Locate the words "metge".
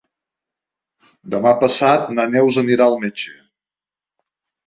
3.05-3.35